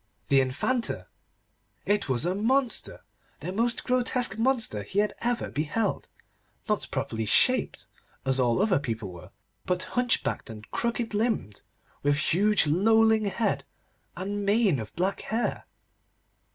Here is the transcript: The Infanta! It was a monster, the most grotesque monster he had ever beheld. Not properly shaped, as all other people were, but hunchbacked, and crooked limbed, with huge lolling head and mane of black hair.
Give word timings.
The 0.29 0.41
Infanta! 0.41 1.05
It 1.85 2.09
was 2.09 2.25
a 2.25 2.33
monster, 2.33 3.01
the 3.39 3.51
most 3.51 3.83
grotesque 3.83 4.35
monster 4.35 4.81
he 4.81 4.97
had 4.97 5.13
ever 5.21 5.51
beheld. 5.51 6.09
Not 6.67 6.87
properly 6.89 7.25
shaped, 7.27 7.85
as 8.25 8.39
all 8.39 8.63
other 8.63 8.79
people 8.79 9.11
were, 9.11 9.29
but 9.67 9.89
hunchbacked, 9.93 10.49
and 10.49 10.67
crooked 10.71 11.13
limbed, 11.13 11.61
with 12.01 12.17
huge 12.17 12.65
lolling 12.65 13.25
head 13.25 13.63
and 14.17 14.43
mane 14.43 14.79
of 14.79 14.91
black 14.95 15.21
hair. 15.21 15.67